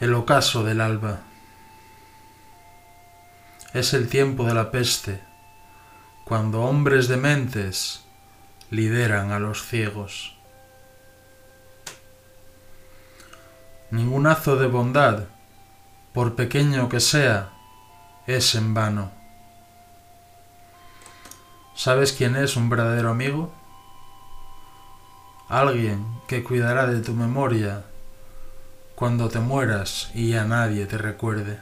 [0.00, 1.20] El ocaso del alba.
[3.74, 5.20] Es el tiempo de la peste,
[6.24, 8.02] cuando hombres dementes
[8.70, 10.38] lideran a los ciegos.
[13.90, 15.24] Ningún azo de bondad,
[16.14, 17.50] por pequeño que sea,
[18.26, 19.12] es en vano.
[21.74, 23.52] ¿Sabes quién es un verdadero amigo?
[25.50, 27.84] Alguien que cuidará de tu memoria
[29.00, 31.58] cuando te mueras y ya nadie te recuerde.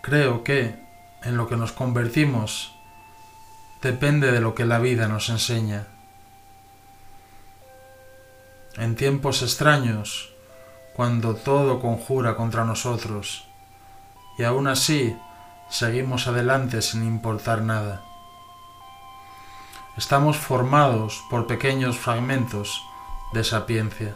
[0.00, 0.80] Creo que
[1.24, 2.72] en lo que nos convertimos
[3.82, 5.88] depende de lo que la vida nos enseña.
[8.76, 10.32] En tiempos extraños,
[10.94, 13.48] cuando todo conjura contra nosotros,
[14.38, 15.16] y aún así
[15.68, 18.04] seguimos adelante sin importar nada.
[19.96, 22.84] Estamos formados por pequeños fragmentos
[23.32, 24.14] de sapiencia.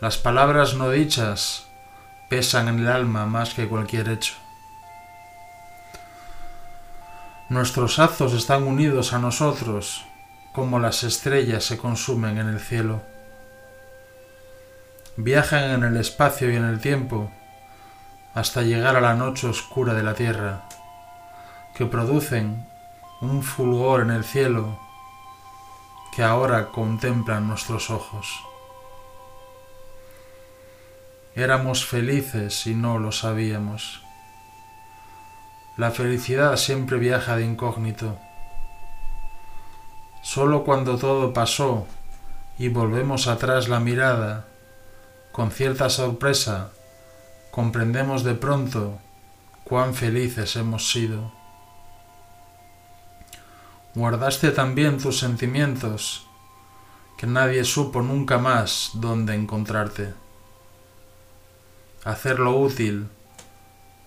[0.00, 1.66] Las palabras no dichas
[2.30, 4.32] pesan en el alma más que cualquier hecho.
[7.50, 10.06] Nuestros azos están unidos a nosotros
[10.52, 13.02] como las estrellas se consumen en el cielo.
[15.16, 17.30] Viajan en el espacio y en el tiempo
[18.34, 20.62] hasta llegar a la noche oscura de la tierra,
[21.74, 22.66] que producen
[23.20, 24.78] un fulgor en el cielo
[26.14, 28.49] que ahora contemplan nuestros ojos.
[31.36, 34.02] Éramos felices y no lo sabíamos.
[35.76, 38.18] La felicidad siempre viaja de incógnito.
[40.22, 41.86] Solo cuando todo pasó
[42.58, 44.48] y volvemos atrás la mirada,
[45.30, 46.72] con cierta sorpresa,
[47.52, 48.98] comprendemos de pronto
[49.62, 51.32] cuán felices hemos sido.
[53.94, 56.26] Guardaste también tus sentimientos,
[57.16, 60.12] que nadie supo nunca más dónde encontrarte
[62.04, 63.08] hacer lo útil,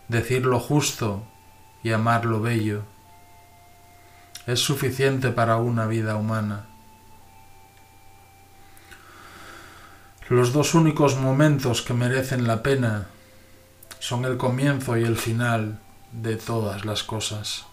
[0.07, 1.23] decir lo justo
[1.83, 2.83] y amar lo bello.
[4.47, 6.67] Es suficiente para una vida humana.
[10.29, 13.07] Los dos únicos momentos que merecen la pena
[13.99, 15.79] son el comienzo y el final
[16.11, 17.65] de todas las cosas.